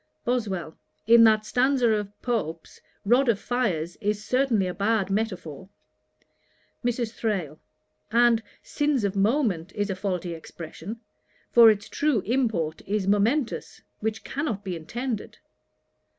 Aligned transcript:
BOSWELL. 0.25 0.75
'In 1.05 1.23
that 1.25 1.45
stanza 1.45 1.89
of 1.91 2.19
Pope's, 2.23 2.81
"rod 3.05 3.29
of 3.29 3.37
fires" 3.39 3.97
is 4.01 4.25
certainly 4.25 4.65
a 4.65 4.73
bad 4.73 5.11
metaphor.' 5.11 5.69
MRS. 6.83 7.13
THRALE. 7.13 7.59
'And 8.11 8.41
"sins 8.63 9.03
of 9.03 9.15
moment" 9.15 9.71
is 9.75 9.91
a 9.91 9.95
faulty 9.95 10.33
expression; 10.33 10.99
for 11.51 11.69
its 11.69 11.87
true 11.87 12.21
import 12.21 12.81
is 12.87 13.05
momentous, 13.07 13.83
which 13.99 14.23
cannot 14.23 14.63
be 14.63 14.75
intended.' 14.75 15.37